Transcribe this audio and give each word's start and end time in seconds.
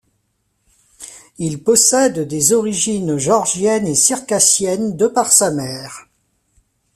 Il 1.37 1.61
possède 1.63 2.21
des 2.27 2.53
origines 2.53 3.19
géorgienne 3.19 3.85
et 3.85 3.93
circassienne 3.93 4.97
de 4.97 5.05
par 5.05 5.31
sa 5.31 5.51
mère. 5.51 6.07